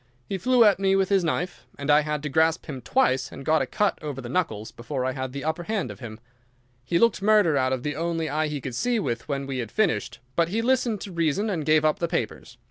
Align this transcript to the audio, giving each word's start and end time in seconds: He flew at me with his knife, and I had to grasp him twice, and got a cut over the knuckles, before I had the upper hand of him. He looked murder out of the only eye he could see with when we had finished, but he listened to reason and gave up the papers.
He 0.27 0.39
flew 0.39 0.63
at 0.63 0.79
me 0.79 0.95
with 0.95 1.09
his 1.09 1.23
knife, 1.23 1.67
and 1.77 1.91
I 1.91 1.99
had 2.01 2.23
to 2.23 2.29
grasp 2.29 2.65
him 2.65 2.81
twice, 2.81 3.31
and 3.31 3.45
got 3.45 3.61
a 3.61 3.67
cut 3.67 3.99
over 4.01 4.19
the 4.19 4.29
knuckles, 4.29 4.71
before 4.71 5.05
I 5.05 5.11
had 5.11 5.31
the 5.31 5.43
upper 5.43 5.61
hand 5.65 5.91
of 5.91 5.99
him. 5.99 6.19
He 6.83 6.97
looked 6.97 7.21
murder 7.21 7.55
out 7.55 7.71
of 7.71 7.83
the 7.83 7.95
only 7.95 8.27
eye 8.27 8.47
he 8.47 8.61
could 8.61 8.73
see 8.73 8.97
with 8.97 9.27
when 9.27 9.45
we 9.45 9.59
had 9.59 9.71
finished, 9.71 10.17
but 10.35 10.49
he 10.49 10.63
listened 10.63 11.01
to 11.01 11.11
reason 11.11 11.51
and 11.51 11.63
gave 11.67 11.85
up 11.85 11.99
the 11.99 12.07
papers. 12.07 12.57